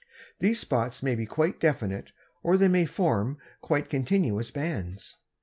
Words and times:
These 0.39 0.59
spots 0.59 1.03
may 1.03 1.13
be 1.13 1.27
quite 1.27 1.59
definite 1.59 2.11
or 2.41 2.57
they 2.57 2.67
may 2.67 2.85
form 2.87 3.37
quite 3.61 3.87
continuous 3.87 4.49
bands. 4.49 5.17